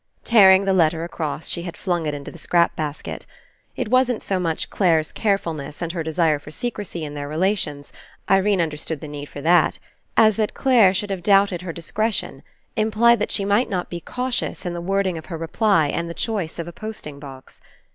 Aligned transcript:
Tearing 0.23 0.65
the 0.65 0.73
letter 0.73 1.03
across, 1.03 1.47
she 1.47 1.61
had 1.61 1.77
flung 1.77 2.07
it 2.07 2.13
into 2.15 2.31
the' 2.31 2.39
scrap 2.39 2.75
basket. 2.75 3.27
It 3.75 3.89
wasn't 3.89 4.23
so 4.23 4.39
much 4.39 4.71
Clare's 4.71 5.11
carefulness 5.11 5.79
and 5.79 5.91
her 5.91 6.01
desire 6.01 6.39
for 6.39 6.49
secrecy 6.49 7.05
in 7.05 7.13
their 7.13 7.27
relations— 7.27 7.93
Irene 8.27 8.61
understood 8.61 8.99
the 8.99 9.07
need 9.07 9.29
for 9.29 9.41
that— 9.41 9.77
as 10.27 10.37
that 10.37 10.55
Clare 10.55 10.95
should 10.95 11.11
have 11.11 11.21
doubted 11.21 11.61
her 11.61 11.71
discretion, 11.71 12.41
implied 12.75 13.19
that 13.19 13.31
she 13.31 13.45
might 13.45 13.69
not 13.69 13.91
be 13.91 13.99
cau 13.99 14.23
109 14.23 14.31
PASSING 14.31 14.55
tious 14.55 14.65
in 14.65 14.73
the 14.73 14.81
wording 14.81 15.19
of 15.19 15.27
her 15.27 15.37
reply 15.37 15.89
and 15.89 16.09
the 16.09 16.15
choice 16.15 16.57
of 16.57 16.67
a 16.67 16.73
posting 16.73 17.19
box. 17.19 17.61